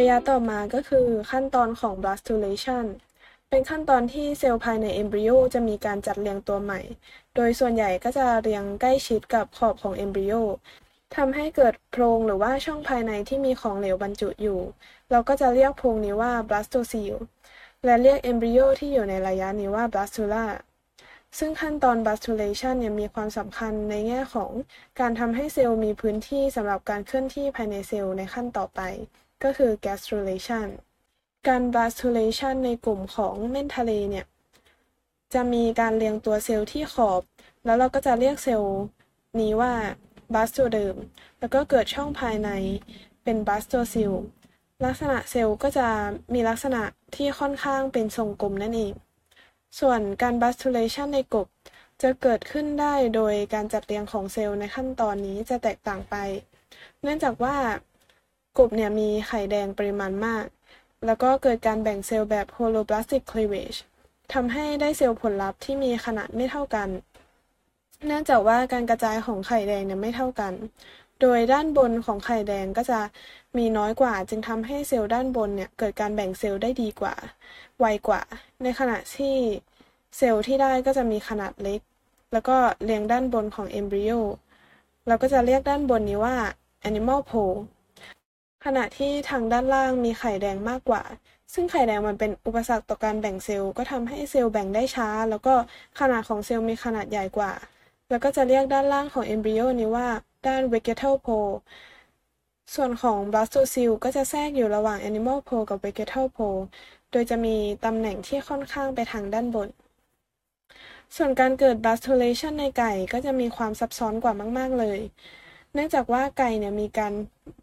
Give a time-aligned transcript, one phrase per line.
[0.00, 2.86] ระยะต่อมาก็คือขั้นตอนของ blastulation
[3.48, 6.80] เป็นขั้นตอนที่เซลล์ภายในเอมบริโอจะมีการจัดเรียงตัวใหม่
[7.34, 10.34] โดยส่วนใหญ่ก็จะเรียงใกล้ชิดกับขอบของเอมบริโอ
[11.16, 14.60] ทำให้เกิดโพรงหรือว่าช่องภายในที่มีของเหลวบรรจุอยู่
[15.10, 17.18] เราก็จะเรียกโพรงนี้ว่า blastocele
[17.84, 20.46] และเรียกเอมบริโอที่อยู่ในระยะนี้ว่า blastula
[21.38, 24.50] ซึ่งขั้นตอน blastulation เนี่ยมีความสำคัญในแง่ของ
[25.00, 28.82] การทำให้เซลล์มีพื้นที่สำหรับการเคลื่อนที่ภายในเซลล์ในขั้นต่อไป
[29.44, 30.68] ก็คือ gastrulation
[31.48, 34.26] การ blastulation ในกลุ่มของเม่นทะเลเนี่ย
[35.34, 37.22] จะมีการเรียงตัวเซลล์ที่ขอบ
[37.64, 38.78] แล้วเราก็จะเรียกเซลล์
[39.40, 39.72] นี้ว่า
[40.32, 40.96] blastoderm
[41.38, 42.50] แล้วก็เกิดช่องภายใน
[43.24, 44.16] เป็น blastocele
[44.84, 45.88] ลักษณะเซลล์ก็จะ
[46.34, 46.82] มีลักษณะ
[47.16, 48.92] ที่ค่อนข้างเป็นทรงกลมนั่นเอง
[49.80, 51.46] ส่วนการ blastulation ในกบ
[52.02, 56.14] จะเกิดขึ้นได้โดยการจัดเรียงของเซลล์ในขั้นตอนนี้จะแตกต่างไป
[57.02, 57.56] เนื่องจากว่า
[58.60, 60.44] กบเนี่ยมีไข่แดงปริมาณมาก
[61.06, 63.78] แล้วก็เกิดการแบ่งเซลล์แบบ holoblastic cleavage
[64.32, 66.88] ทำให้ได้เซลล์ผลลัพธ์ที่มีขนาดไม่เท่ากัน
[68.06, 70.52] เนื่องจากว่าการกระจายของไข่แดงเนี่ยไม่เท่ากัน
[71.20, 73.00] โดยด้านบนของไข่แดงก็จะ
[73.56, 77.14] มีน้อยกว่า จึงทำให้เซลล์ด้านบนเนี่ยเกิดการแบ่งเซลล์ได้ดีกว่า
[77.78, 78.22] ไวกว่า
[78.62, 79.36] ในขณะที่
[80.16, 81.80] เซลล์ที่ได้ก็จะมีขนาดเล็ก
[82.32, 84.12] แล้วก็เรียงด้านบนของเอมบริโอ
[85.06, 86.36] เราก็จะเรียกด้านบนนี้ว่า
[86.88, 87.60] animal pole
[88.64, 91.02] ขณะที่ทางด้านล่างมีไข่แดงมากกว่า
[91.54, 95.54] ซึ่งไข่แดงมันเป็นอุปสรรคต่อการแบ่งเซลล์ก็ทำให้เซลล์แบ่งได้ช้า แล้วก็
[96.00, 97.52] ขนาดของเซลล์มีขนาดใหญ่กว่า
[98.10, 100.08] แล้วก็จะเรียกด้านล่างของเอมบริโอนี้ว่า
[100.46, 101.54] ด้าน vegetal pole
[102.74, 106.62] ส่วนของ blastocele ก็จะแทรกอยู่ระหว่าง animal pole กับ vegetal pole
[107.10, 109.68] โดยจะมีตำแหน่งที่ค่อนข้างไปทางด้านบน
[111.16, 114.98] ส่วนการเกิด blastulation ในไก่ก็จะมีความซับซ้อนกว่ามาก ๆ เลย
[115.74, 117.12] เนื่องจากว่าไก่เนี่ยมีการ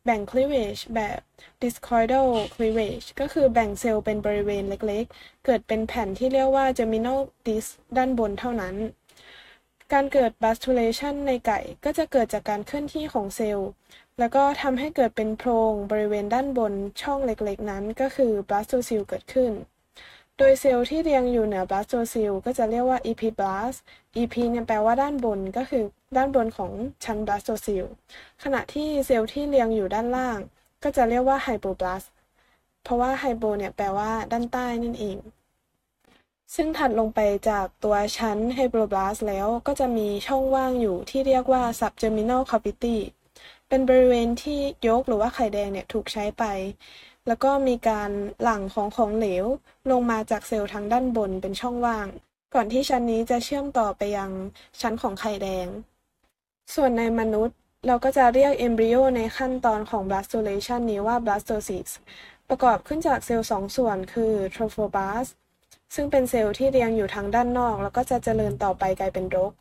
[0.06, 1.20] แบ่ง cleavage แบบ
[1.64, 8.76] discoidal cleavage ก็คือแบ่งเซลล์เป็นบริเวณเล็กๆ เกิดเป็นแผ่นที่เรียกว่า germinal disc ด้านบนเท่านั้น
[9.94, 13.70] การเกิด blastulation ในไก่ก็จะเกิดจากการเคลื่อนที่ของเซลล์
[14.20, 19.52] แล้วก็ทำให้เกิดเป็นโพรงบริเวณด้านบนช่องเล็กๆ นั้นก็คือ blastocele เกิดขึ้น
[20.38, 23.78] โดยเซลล์ที่เรียงอยู่เหนือ blastocele ก็จะเรียกว่า epiblast
[24.22, 25.84] ep เนี่ยแปลว่าด้านบนก็คือ
[26.16, 26.72] ด้านบนของ
[27.06, 27.90] ชั้น blastocele
[28.44, 30.40] ขณะที่เซลล์ที่เรียงอยู่ด้านล่าง
[30.84, 32.08] ก็จะเรียกว่า hypoblast
[32.84, 35.18] เพราะว่า hypo เนี่ยแปลว่าด้านใต้นั่นเอง
[36.56, 37.20] ซึ่งถัดลงไป
[37.50, 42.98] จากตัวชั้น hypoblast แล้วก็จะมีช่องว่างอยู่ที่เรียกว่า subgerminal cavity
[43.70, 46.44] เป็นบริเวณที่ยกหรือว่าไข่แดงเนี่ยถูกใช้ไป
[47.28, 49.46] แล้วก็มีการหลั่งของของเหลว
[49.92, 52.08] ลงมาจากเซลล์ทางด้านบนเป็นช่องว่าง
[52.54, 54.32] ก่อนที่ชั้นนี้จะเชื่อมต่อไปยัง
[54.82, 55.68] ชั้นของไข่แดง
[56.76, 57.56] ส่วนในมนุษย์
[57.88, 61.94] เราก็จะเรียกเอมบริโอในขั้นตอนของ blastulation นี้ว่า blastocyst
[62.50, 65.32] ประกอบขึ้นจากเซลล์สองส่วนคือ trophoblast
[65.96, 69.52] ซึ่งเป็นเซลล์ที่เรียงอยู่ทางด้านนอก แล้วก็จะเจริญต่อไปกลายเป็นรก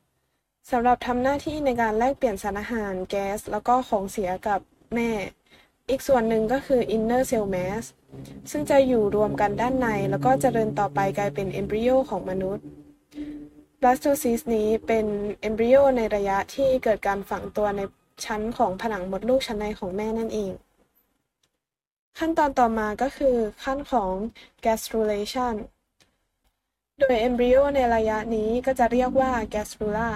[0.71, 4.61] สำหรับทำหน้าที่ในการแลกเปลี่ยนสารอาหารแก๊ส แล้วก็ของเสียกับ
[4.95, 5.11] แม่
[5.91, 7.85] อีกส่วนหนึ่งก็คือ inner cell mass
[8.51, 12.65] ซึ่งจะอยู่รวมกันด้านใน แล้วก็เจริญต่อไปกลายเป็นเอมบริโอของมนุษย์
[13.81, 15.07] blastocyst นี้เป็น
[15.41, 17.81] เอมบริโอในระยะที่เกิดการฝังตัวใน
[18.25, 20.53] ชั้นของผนังมดลูกชั้นในของแม่นั่นเอง
[22.19, 24.13] ขั้นตอนต่อมาก็คือขั้นของ
[24.65, 25.55] gastrulation
[26.99, 30.11] โดยเอมบริโอในระยะนี้ก็จะเรียกว่า gastrula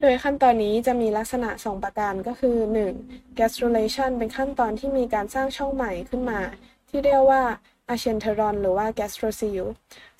[0.00, 2.56] โดยขั้นตอนนี้จะมีลักษณะ 2 ประการก็คือ
[2.98, 3.38] 1.
[3.38, 6.40] gastrulation เป็นขั้นตอนที่มีการสร้างช่องใหม่ขึ้นมา
[6.88, 7.42] ที่เรียกว่า
[7.94, 9.68] achenteron หรือว่า gastrocele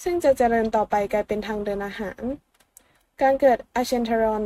[0.02, 2.22] ซึ่งจะเจริญต่อไปกลายเป็นทางเดินอาหาร
[3.22, 4.44] การเกิด achenteron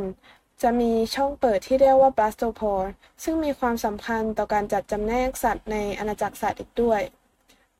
[0.61, 2.87] จะมีช่องเปิดที่เรียกว่า blastopore
[3.23, 7.01] ซึ่งมีความสำคัญต่อการจัดจำแนกสัตว์ในอาณาจักรสัตว์อีกด้วย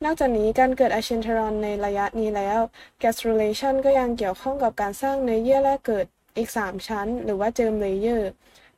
[0.04, 2.60] นอกจากนี้การเกิด archenteron ในระยะนี้แล้ว
[3.02, 6.06] gastrulation ก็ยังเกี่ยวข้องกับการสร้างเนื้อเยื่อแรกเกิด
[6.38, 8.30] อีก 3 ชั้น หรือว่า germ layer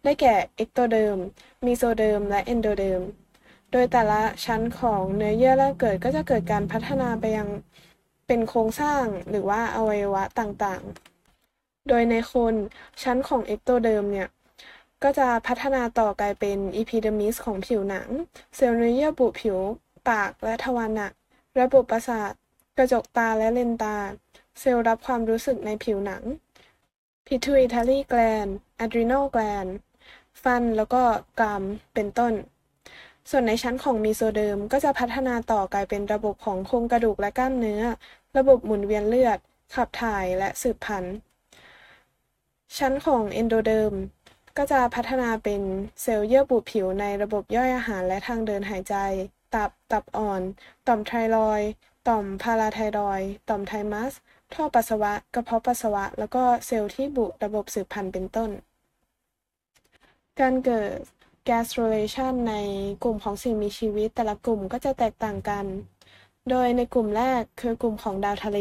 [0.04, 1.18] ได้แก่ ectoderm
[1.65, 3.01] mesoderm และ endoderm
[3.71, 7.48] โดยแต่ละชั้นของเนื้อเยื่อแรกเกิดก็จะเกิดการพัฒนาไปยัง
[8.27, 11.12] เป็นโครงสร้างหรือว่าอวัยวะต่างๆ
[11.89, 12.56] โดยในคน
[13.03, 14.27] ชั้นของ ectoderm เนี่ย
[15.03, 18.09] ก็จะพัฒนาต่อกลายเป็น epidermis ของผิวหนัง
[18.56, 19.57] เซลล์เนื้อเยื่อบุผิว
[20.09, 21.12] ปากและทวารหนัก
[21.59, 22.31] ระบบประสาท
[22.77, 23.97] กระจกตาและเลนตา
[24.59, 26.24] เซลล์รับความรู้สึกในผิวหนัง
[27.27, 28.51] pituitary gland
[28.83, 29.71] adrenal gland
[30.44, 31.01] ฟันแล้วก็
[31.39, 31.63] กราม
[31.94, 32.33] เป็นต้น
[33.29, 37.81] ส่วนในชั้นของมีโซเดิมก็จะพัฒนาต่อกลายเป็นระบบของโครงกระดูกและกล้ามเนื้อ
[38.38, 39.38] ระบบหมุนเวียนเลือด
[39.75, 41.15] ขับถ่ายและสืบพันธุ์
[42.78, 43.94] ชั้นของเอนโดเดิม
[44.58, 45.62] ก็จะพัฒนาเป็น
[46.02, 48.96] เซลล์เยื่อบุผิวในระบบย่อยอาหารและทางเดินหายใจ
[49.56, 50.42] ตับ ตับอ่อน
[50.88, 51.70] ต่อมไทรอยด์
[52.08, 54.14] ต่อมพาราไทรอยด์ต่อมไทมัส
[54.54, 58.50] ท่อปัสสาวะ กระเพาะปัสสาวะ แล้วก็เซลล์ที่บุระบบสืบพันธุ์เป็นต้น
[60.40, 60.92] การเกิด
[61.50, 62.54] gastrulation ใน
[63.04, 65.66] กลุ่มของสิ่งมีชีวิตแต่ละกลุ่มก็จะแตกต่างกัน
[66.50, 68.60] โดยในกลุ่มแรกคือกลุ่มของดาวทะเล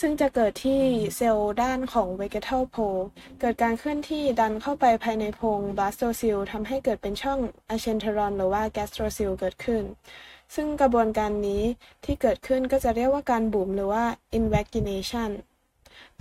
[0.00, 0.82] ซึ่งจะเกิดที่
[1.16, 3.04] เซลล์ด้านของ vegetal pole
[3.40, 7.40] เกิดการเคลื่อนที่ดันเข้าไปภายในโพรง blastocoel ทำให้เกิดเป็นช่อง
[7.74, 9.82] archenteron หรือว่า gastrocoel เกิดขึ้น
[10.54, 11.62] ซึ่งกระบวนการนี้
[12.04, 14.04] ที่เกิดขึ้นก็จะเรียกว่าการบุ๋มหรือว่า
[14.38, 15.30] invagination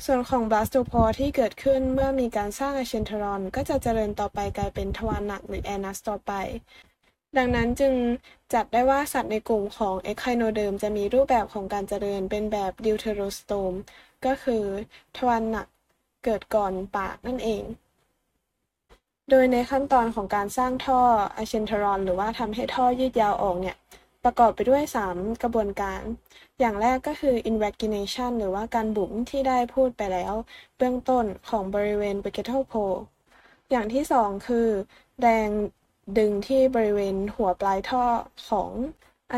[0.05, 6.31] ส่วนของ blastopore ที่เกิดขึ้นเมื่อมีการสร้าง archenteron ก็จะเจริญต่อไปกลายเป็นทวารหนักหรือ anus ต่อไป
[7.37, 7.93] ดังนั้นจึง
[8.53, 13.73] จัดได้ว่าสัตว์ในกลุ่มของ echinoderm จะมีรูปแบบของการเจริญเป็นแบบ deuterostome
[14.25, 14.63] ก็คือ
[15.17, 15.67] ทวารหนัก
[16.23, 17.63] เกิดก่อนปากนั่นเอง
[19.29, 21.01] โดยในขั้นตอนของการสร้างท่อ
[21.35, 23.77] อะเชนเทรอน หรือว่าทำให้ท่อยืดยาวออกเนี่ย
[24.23, 26.01] ประกอบไปด้วย 3 กระบวนการ
[26.59, 30.33] อย่างแรกก็คือ invagination หรือว่าการบุ๋มที่ได้พูดไปแล้ว
[30.77, 32.99] เบื้องต้นของบริเวณ vegetal pole
[33.71, 34.67] อย่างที่ 2 คือ
[35.21, 35.49] แรง
[36.17, 38.03] ดึงที่บริเวณหัวปลายท่อ
[38.49, 38.69] ของ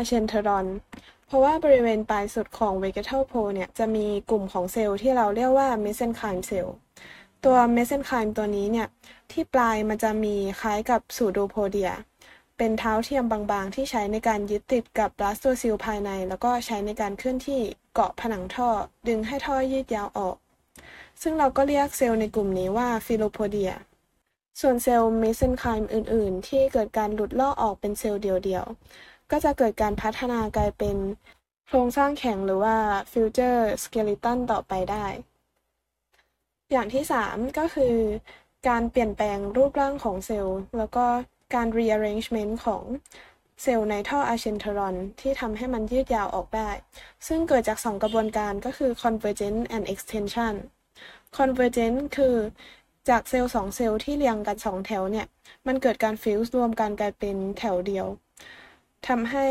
[0.00, 0.66] archenteron
[1.26, 6.68] เพราะว่าบริเวณปลายสุดของ vegetal pole เนี่ย จะมีกลุ่มของเซลล์ที่เราเรียกว่า mesenchyme cell
[7.44, 8.88] ตัว mesenchyme ตัวนี้เนี่ย
[9.32, 11.90] ที่ปลายมันจะมีคล้ายกับ pseudopodia
[12.56, 17.60] เป็นเท้าเทียมบางๆ ที่ใช้ในการยึดติดกับ blastocoel ภายใน แล้วก็ใช้ในการเคลื่อนที่
[17.94, 18.68] เกาะผนังท่อ
[19.08, 20.36] ดึงให้ท่อยืดยาวออก
[21.22, 23.72] ซึ่งเราก็เรียกเซลล์ในกลุ่มนี้ว่า filopodia
[24.60, 30.96] ส่วนเซลล์ mesenchyme อื่น ๆ ที่เกิดการหลุดลอกออกเป็นเซลล์เดียวๆ ก็จะเกิดการพัฒนากลายเป็น
[31.66, 32.76] โครงสร้างแข็งหรือว่า
[33.12, 35.06] future skeleton ต่อไปได้
[36.72, 37.94] อย่างที่ 3 ก็คือ
[38.68, 41.06] การเปลี่ยนแปลงรูปร่างของเซลล์ แล้วก็
[41.54, 42.82] การ rearrangement ของ
[43.62, 46.70] เซลล์ในท่อ archenteron ที่ทำให้มันยืดยาวออกได้
[47.26, 50.54] ซึ่งเกิดจาก 2 กระบวนการก็คือ convergence and extension
[51.38, 52.36] convergence คือ
[53.08, 55.26] จากเซลล์2เซลล์ที่เรียงกัน2แถวเนี่ย
[55.66, 58.06] มันเกิดการฟิวส์รวมกันกลายเป็นแถวเดียว
[59.08, 59.46] ทำให้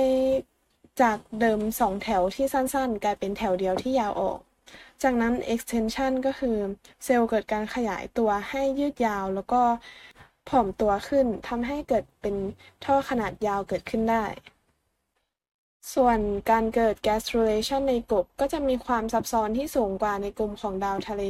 [1.01, 4.39] จากเดิม2แถวที่สั้นๆ กลายเป็นแถวเดียวที่ยาวออก
[5.03, 6.57] จากนั้น extension ก็คือ
[7.03, 9.61] เซลล์เกิดการขยายตัวให้ยืดยาวแล้วก็
[10.49, 12.35] ผอมตัวขึ้นทำให้เกิดเป็น
[12.85, 14.25] ท่อขนาดยาวเกิดขึ้นได้
[15.93, 16.19] ส่วน
[16.51, 21.23] การเกิด gastrulation ในกบก็จะมีความซับซ้อนที่สูงกว่าในกลุ่มของดาวทะเล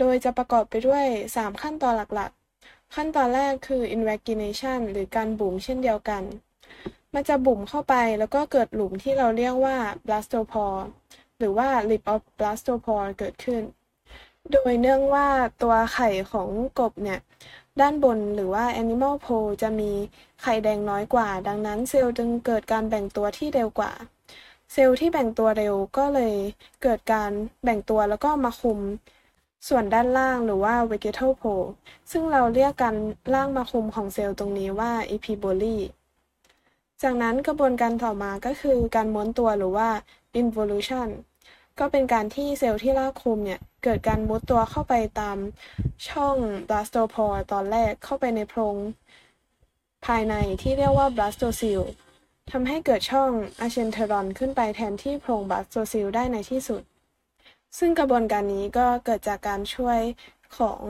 [0.00, 1.04] โดยจะประกอบไปด้วย
[1.36, 6.22] 3 ขั้นตอนหลักๆ ขั้นตอนแรกคือ invagination หรือการบุ๋มเช่นเดียวกัน
[7.14, 9.76] มันจะบุ๋มเข้าไปแล้วก็เกิดหลุมที่เราเรียกว่า
[10.06, 10.80] blastopore
[11.38, 13.62] หรือว่า lip of blastopore เกิดขึ้น
[14.52, 15.28] โดยเนื่องว่า
[15.62, 16.48] ตัวไข่ของ
[16.78, 17.20] กบเนี่ย
[17.80, 19.90] ด้านบนหรือว่า Animal Pole จะมี
[20.42, 23.92] ไข่แดงน้อยกว่า ดังนั้นเซลล์จึงเกิดการแบ่งตัวที่เร็วกว่า
[24.72, 26.34] เซลล์ที่แบ่งตัวเร็วก็เลย
[26.82, 27.30] เกิดการ
[27.64, 28.78] แบ่งตัวแล้วก็มาคุม
[29.68, 31.68] ส่วนด้านล่างหรือว่า vegetal pole
[32.10, 32.94] ซึ่งเราเรียกกัน
[33.34, 35.76] ล่างมาคุมของเซลล์ตรงนี้ว่า epiboly
[37.02, 39.88] จากนั้นกระบวนการต่อมาก็คือการม้วนตัวหรือว่า
[40.40, 41.08] involution
[41.78, 45.36] ก็เป็นการที่เซลล์ที่ลากคุมเนี่ย เกิดการมุดตัวเข้าไปตาม
[46.08, 46.36] ช่อง
[46.68, 48.76] blastopore ตอนแรกเข้าไปในโพรง
[50.06, 51.86] ภายในที่เรียกว่า blastocele
[52.50, 53.30] ทำให้เกิดช่อง
[53.64, 56.82] achenteron ขึ้นไปแทนที่โพรง blastocele ได้ในที่สุด
[57.78, 60.00] ซึ่งกระบวนการนี้ก็เกิดจากการช่วย
[60.58, 60.82] ของ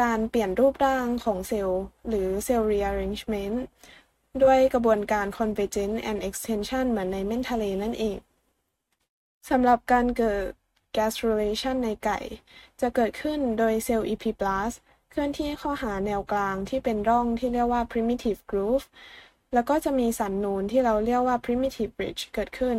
[0.00, 3.56] การเปลี่ยนรูปร่างของเซลล์หรือเซลล์ rearrangement
[4.42, 8.18] ด้วยกระบวนการ convergence and extension เหมือนในเม่นทะเลนั่นเอง
[9.50, 10.46] สำหรับการเกิด
[10.96, 12.18] gastrulation ในไก่
[12.80, 14.76] จะเกิดขึ้นโดยเซลล์ epiblast
[15.10, 18.86] เคลื่อนที่เข้าหาแนวกลางที่เป็นร่องที่เรียกว่า primitive groove
[19.54, 22.76] แล้วก็จะมีสันนูนที่เราเรียกว่า primitive ridge เกิดขึ้น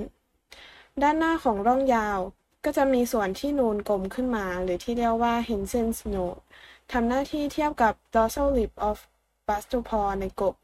[1.01, 2.19] ด้านหน้าของร่องยาว
[2.65, 6.41] ก็จะมีส่วนที่นูนกลมขึ้นมา หรือที่เรียกว่า Hensen's node
[6.91, 8.97] ทำหน้าที่เทียบกับ dorsal lip of
[9.47, 10.55] b a s t o p o r ในกบ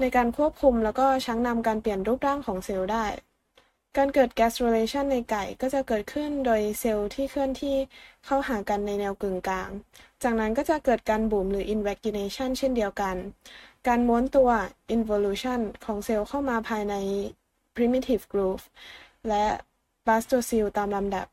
[0.00, 3.06] ในการควบคุมแล้วก็ชักนำการเปลี่ยนรูปร่างของเซลล์ได้
[3.96, 7.76] การเกิด gastrulation ในไก่ก็จะเกิดขึ้นโดยเซลล์ที่เคลื่อนที่
[8.24, 9.70] เข้าหากันในแนวกึ่งกลาง
[10.22, 13.16] จากนั้นก็จะเกิดการบุ๋มหรือ invagination เช่นเดียวกัน
[13.88, 14.50] การม้วนตัว
[14.96, 16.94] involution ของเซลล์เข้ามาภายใน
[17.76, 18.64] primitive groove
[19.28, 19.44] และ
[20.04, 21.26] blastocele ตามลำดับ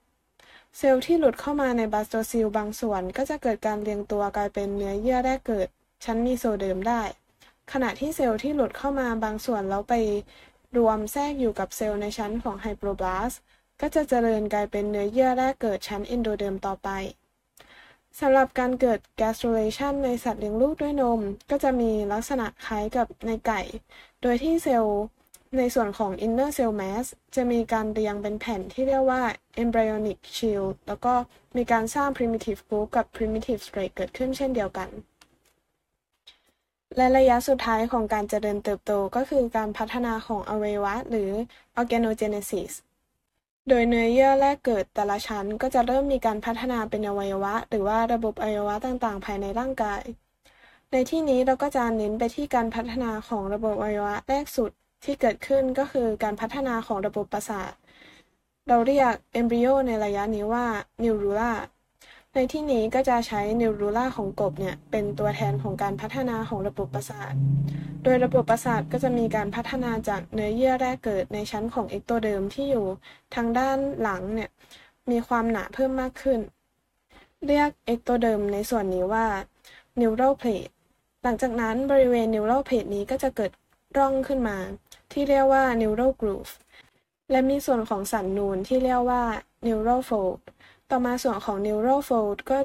[0.79, 5.67] เซลล์ที่หลุดเข้ามาใน blastocele บางส่วนก็จะเกิดการเรียงตัวกลายเป็นเนื้อเยื่อแรกเกิด
[6.05, 7.01] ชั้นมีโซเดิมได้
[7.72, 9.94] ขณะที่เซลล์ที่หลุดเข้ามาบางส่วนแล้วไป
[10.77, 13.34] รวมแทรกอยู่กับเซลล์ในชั้นของไฮโปรบลาส
[13.82, 16.89] ก็จะเจริญกลายเป็นเนื้อเยื่อแรกเกิดชั้นเอนโดเดิมต่อไป
[18.20, 23.62] สำหรับการเกิด gastrulation ในสัตว์เลี้ยงลูกด้วยนม ก็จะมีลักษณะคล้ายกับในไก่
[24.22, 25.01] โดยที่เซลล์
[25.59, 29.21] ในส่วนของ inner cell mass จะมีการเรียงเป็นแผ่นที่เรียกว่า
[29.63, 31.13] embryonic shield แล้วก็
[31.57, 34.89] มีการสร้าง primitive group กับ primitive strate เกิดขึ้นเช่นเดียวกัน
[36.97, 41.31] และระยะสุดท้ายของการเจริญเติบโตก็คือการพัฒนาของอวัยวะหรือ
[41.79, 42.71] organogenesis
[43.69, 50.01] โดยเนื้อเยื่อแรกเกิดแต่ละชั้นก็จะเริ่มมีการพัฒนาเป็นอวัยวะ หรือว่าระบบอวัยวะต่างๆ ภายในร่างกาย
[50.91, 54.71] ในที่นี้เราก็จะเน้นไปที่การพัฒนาของระบบอวัยวะแรกสุด
[55.05, 57.71] ที่เกิดขึ้นก็คือการพัฒนาของระบบประสาท
[58.67, 60.65] เราเรียกเอมบริโอในระยะนี้ว่า
[61.03, 61.53] นิวรูล่า
[62.33, 67.33] ในที่นี้ก็จะใช้นิวรูล่าของกบเนี่ยเป็นตัวแทนของการพัฒนาของระบบประสาท
[68.03, 72.85] โดยระบบประสาทก็จะมีการพัฒนาจากเนื้อเยื่อแรกเกิดในชั้นของเอกโตเดิมที่อยู่
[73.35, 74.50] ทางด้านหลังเนี่ย
[75.12, 76.39] มีความหนาเพิ่มมากขึ้น
[77.47, 79.25] เรียกเอกโตเดิมในส่วนนี้ว่า
[80.00, 80.71] neural plate
[81.24, 83.51] หลังจากนั้นบริเวณ neural plate นี้ก็จะเกิด
[83.97, 84.57] ร่องขึ้นมา
[85.15, 86.53] ที่เรียกว่า neural groove
[87.31, 89.24] และมีส่วนของสันนูนที่เรียกว่า
[89.65, 90.39] neural fold
[90.89, 92.57] ต่อมาส่วนของ neural fold ก็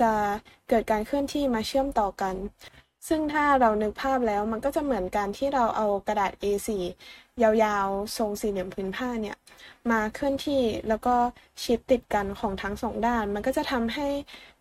[0.00, 0.12] จะ
[0.68, 2.34] เกิดการเคลื่อนที่มาเชื่อมต่อกัน
[3.08, 6.68] ซึ่งถ้าเรานึกภาพแล้วมันก็จะเหมือนการที่เราเอากระดาษ A4
[7.42, 9.36] ยาวๆ ทรงสี่เหลี่ยมผืนผ้าเนี่ย
[9.90, 11.16] มาเคลื่อนที่แล้วก็
[11.62, 14.08] ชิดติดกันของทั้งสองด้าน มันก็จะทำให้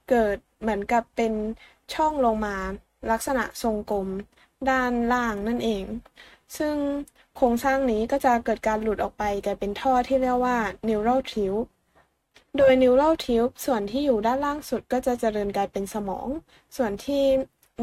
[0.09, 1.33] เกิดเหมือนกับเป็น
[1.93, 2.55] ช่องลงมา
[3.11, 4.07] ลักษณะทรงกลม
[4.69, 5.85] ด้านล่างนั่นเอง
[6.57, 6.75] ซึ่ง
[7.37, 11.67] โครงสร้างนี้ก็จะเกิดการหลุดออกไปกลายเป็นท่อที่เรียกว่า neural tube
[12.57, 16.27] โดย neural tube ส่วนที่อยู่ด้านล่างสุดก็จะเจริญกลายเป็นสมอง
[16.77, 17.23] ส่วนที่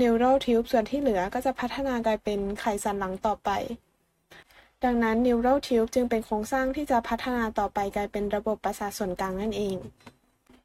[0.00, 3.50] neural tube ส่วนที่เหลือก็จะพัฒนากลายเป็นไขสันหลังต่อไป
[4.84, 9.76] ดังนั้น neural tube จึงเป็นโครงสร้างที่จะพัฒนาต่อไปกลายเป็นระบบประสาทส่วนกลางนั่นเอง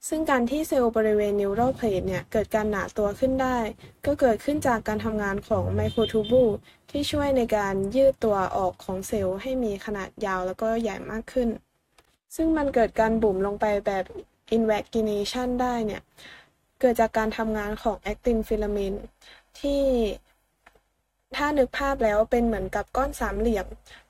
[0.08, 3.58] ซึ่งการที่เซลล์บริเวณนิวโรเพลทเนี่ยเกิดการหนาตัวขึ้นได้
[4.06, 6.52] ก็เกิดขึ้นจากการทำงานของไมโครทูบูล
[6.90, 11.50] ที่ช่วยในการยืดตัวออกของเซลล์ให้มีขนาดยาวแล้วก็ใหญ่มากขึ้น
[12.36, 14.06] ซึ่งมันเกิดการบุ๋มลงไปแบบ
[14.56, 16.02] invagination ได้เนี่ย
[16.80, 18.98] เกิดจากการทำงานของ actin filament
[19.60, 19.82] ที่
[21.36, 23.66] ถ้านึกภาพแล้วเป็นเหมือนกับก้อนสามเหลี่ยม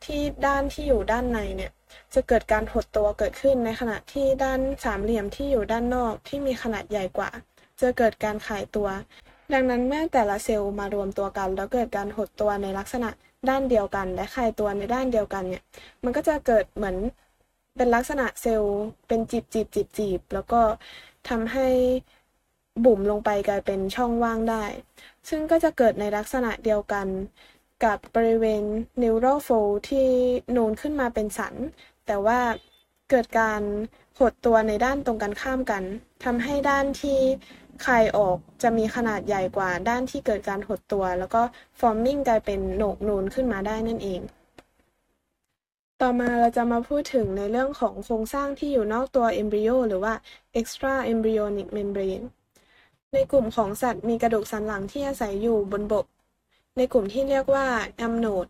[0.06, 1.72] ที่ด้านที่อยู่ด้านในเนี่ย
[2.14, 7.30] จะเกิดการหดตัวเกิดขึ้นในขณะที่ด้านสามเหลี่ยมที่อยู่ด้านนอกที่มีขนาดใหญ่กว่า
[7.82, 8.88] จะเกิดการขายตัว
[9.54, 13.10] ดังนั้นเมื่อแต่ละเซลล์มารวมตัวกัน แล้วเกิดการหดตัวในลักษณะ
[13.50, 15.64] ด้านเดียวกัน และขายตัวในด้านเดียวกันเนี่ย
[16.04, 16.98] มันก็จะเกิดเหมือน
[17.78, 18.78] เป็นลักษณะเซลล์
[19.08, 20.62] เป็นจีบจีบจีบจีบแล้วก็
[21.30, 21.68] ทำให้
[22.86, 24.64] บุ่มลงไปกลายเป็นช่องว่างได้
[25.30, 27.08] ซึ่งก็จะเกิดในลักษณะเดียวกัน
[27.86, 28.64] กับบริเวณ
[29.02, 30.08] neural fold ที่
[30.56, 31.56] นูนขึ้นมาเป็นสัน
[32.06, 32.40] แต่ว่า
[33.10, 33.62] เกิดการ
[34.20, 35.84] หดตัวในด้านตรงกันข้ามกัน
[36.24, 37.20] ทำให้ด้านที่
[37.86, 41.42] คายออกจะมีขนาดใหญ่กว่าด้านที่เกิดการหดตัว แล้วก็
[41.80, 44.22] forming กลายเป็นโหนกนูนขึ้นมาได้นั่นเอง
[46.02, 50.14] ต่อมาเราจะมาพูดถึงในเรื่องของโครงสร้างที่อยู่นอกตัว embryo หรือว่า
[50.60, 52.26] extra embryonic membrane
[53.14, 56.06] ในกลุ่มของสัตว์มีกระดูกสันหลังที่อาศัยอยู่บนบก
[56.78, 57.68] ในกลุ่มที่เรียกว่า
[57.98, 58.48] แอมโนด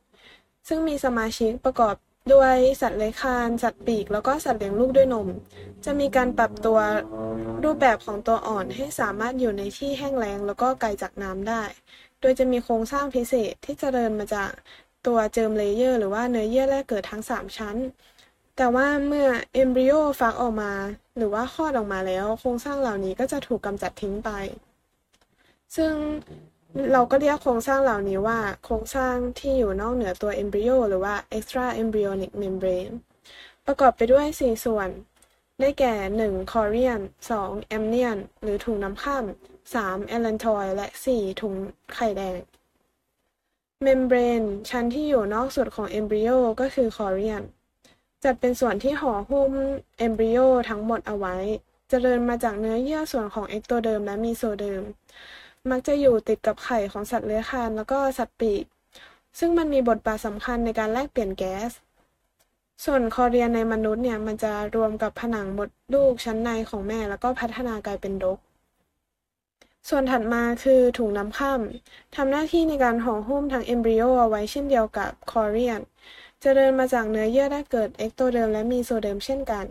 [0.67, 1.95] ซึ่งมีสมาชิกประกอบ
[2.33, 5.27] ด้วยสัตว์เลื้อยคลาน สัตว์ปีก แล้วก็สัตว์เลี้ยงลูกด้วยนม
[5.85, 6.79] จะมีการปรับตัว
[7.63, 11.63] รูปแบบของตัวอ่อนให้สามารถอยู่ในที่แห้งแล้งแล้วก็ไกลจากน้ำได้
[12.21, 14.51] โดยจะมีโครงสร้างพิเศษที่เจริญมาจาก
[15.07, 17.75] ตัว germ layer หรือว่าเนื้อเยื่อแรกเกิดทั้ง 3 ชั้น
[18.57, 20.73] แต่ว่าเมื่อ embryo ฟักออกมา
[21.17, 24.29] หรือว่าคลอดออกมาแล้ว โครงสร้างเหล่านี้ก็จะถูกกำจัดทิ้งไป
[25.75, 25.93] ซึ่ง
[26.93, 32.93] เราก็เรียกโครงสร้างเหล่านี้ว่า โครงสร้างที่อยู่นอกเหนือตัว embryo หรือว่า extra embryonic membrane
[33.65, 34.89] ประกอบไปด้วย 4 ส่วน
[35.59, 35.93] ได้แก่
[36.25, 36.51] 1.
[36.51, 37.01] chorion
[37.37, 37.75] 2.
[37.77, 39.25] amnion หรือถุงน้ำข้าม
[39.73, 40.13] 3.
[40.15, 41.41] allantoid และ 4.
[41.41, 41.53] ถุง
[41.93, 42.39] ไข่แดง
[43.85, 47.43] membrane ชั้นที่อยู่นอกสุดของ embryo ก็คือ chorion
[48.23, 49.51] จัดเป็นส่วนที่ห่อหุ้ม
[50.05, 51.35] embryo ทั้งหมดเอาไว้
[51.89, 54.93] จเจริญมาจากเนื้อเยื่อส่วนของ ectoderm และ mesoderm มั
[55.71, 58.63] มักจะอยู่ติดกับไข่ของสัตว์เลื้อยคลานแล้วก็สัตว์ปีก
[59.39, 61.71] ซึ่งมันมีบทบาทสำคัญในการแลกเปลี่ยนแก๊ส
[62.85, 68.39] ส่วน chorion ในมนุษย์เนี่ยมันจะรวมกับผนังมดลูกชั้นในของแม่แล้วก็พัฒนากลายเป็นรก
[69.89, 71.61] ส่วนถัดมาคือถุงน้ำคร่ำ
[72.15, 79.65] ทำหน้าที่ในการห่อหุ้มทั้ง embryo เอาไว้เช่นเดียวกับ chorion จเจริญมาจากเนื้อเยื่อแรกเกิด ectoderm และ mesoderm เช่นกัน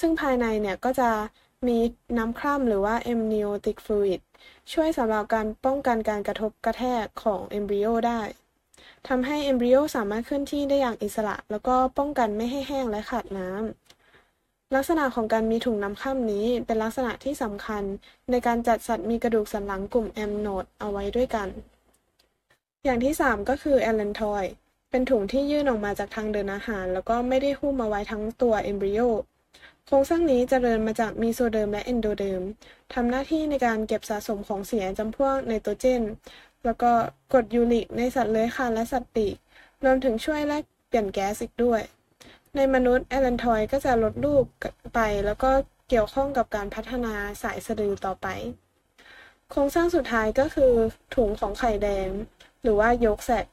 [0.00, 1.10] ซึ่งภายในเนี่ยก็จะ
[1.68, 1.78] มี
[2.18, 4.20] น้ำคร่ำหรือว่า amniotic fluid
[4.72, 8.20] ช่วยสำหรับการป้องกันการกระทบกระแทกของ embryo ได้
[9.08, 17.82] ทำให้ embryo สามารถเคลื่อนที่ได้อย่างอิสระ แล้วก็ป้องกันไม่ให้แห้งและขาดน้ำลักษณะของการมีถุงน้ำคร่ำนี้เป็นลักษณะที่สำคัญ
[18.30, 21.48] ในการจัดสัตว์มีกระดูกสันหลังกลุ่ม amniote เอาไว้ด้วยกัน
[22.84, 24.44] อย่างที่ 3 ก็คือ allantois
[24.90, 32.42] เป็นถุงที่ยื่นออกมาจากทางเดินอาหาร แล้วก็ไม่ได้หุ้มเอาไว้ทั้งตัว embryo โครงสร้างนี้เจริญมาจาก mesoderm และ endoderm
[32.94, 36.02] ทำหน้าที่ในการเก็บสะสมของเสียจำพวกไนโตรเจน
[36.64, 36.90] แล้วก็
[37.32, 39.36] กรดยูริกในสัตว์เลื้อยคลานและสัตว์ปีก
[39.84, 41.82] รวมถึงช่วยแลกเปลี่ยนแก๊สอีกด้วย
[42.56, 44.44] ในมนุษย์แอลันทอยก็จะลดรูป
[44.94, 45.50] ไป แล้วก็
[45.88, 48.26] เกี่ยวข้องกับการพัฒนาสายสะดือต่อไป
[49.50, 50.72] โครงสร้างสุดท้ายก็คือ
[51.14, 52.08] ถุงของไข่แดง
[52.62, 53.46] หรือว่ายกแซก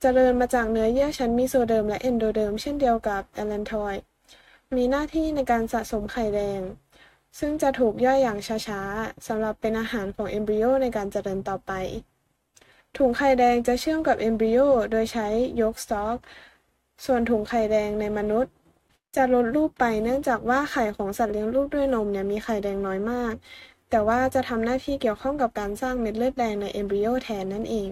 [0.00, 3.96] เจริญมาจากเนื้อเยื่อชั้นมีโซเดิมและเอนโดเดิมเช่นเดียวกับแอลันทอย
[4.76, 6.60] มีหน้าที่ในการสะสมไข่แดง
[7.38, 11.72] ซึ่งจะถูกย่อยอย่างช้าๆสำหรับเป็นอาหารของเอมบริโอในการเจริญต่อไป
[12.96, 14.60] ถุงไข่แดงจะเชื่อมกับเอมบริโอ
[14.90, 15.28] โดยใช้
[15.62, 16.16] ยกสต็อก
[17.04, 18.52] ส่วนถุงไข่แดงในมนุษย์
[19.16, 23.34] จะลดรูปไปเนื่องจากว่าไข่ของสัตว์เลี้ยงลูกด้วยนมเนี่ยมีไข่แดงน้อยมาก
[23.90, 27.90] แต่ว่าจะทำหน้าที่เกี่ยวข้องกับการสร้างเม็ดเลือดแดงในเอมบริโอแทนนั่นเอง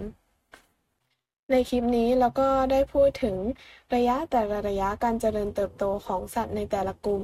[1.50, 3.36] ในคลิปนี้เราก็ได้พูดถึง
[3.94, 7.22] ระยะแต่ละระยะการเจริญเติบโตของสัตว์ในแต่ละกลุ่ม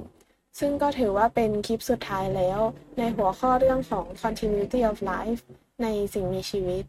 [0.58, 2.60] ซึ่งก็ถือว่าเป็นคลิปสุดท้ายแล้ว
[2.98, 5.40] ในหัวข้อเรื่องของ continuity of life
[5.82, 6.84] ในสิ่งมีชีวิต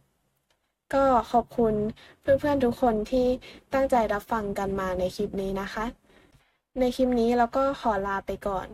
[0.94, 1.74] ก็ขอบคุณ
[2.22, 3.28] เพื่อนๆทุกคนที่
[3.74, 5.86] ตั้งใจรับฟังกันมาในคลิปนี้นะคะ
[6.80, 8.68] ในคลิปนี้เราก็ขอลาไปก่อน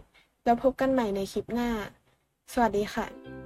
[0.43, 1.69] แล้วพบกันใหม่ในคลิปหน้า
[2.53, 3.42] สวัสดีค่ะ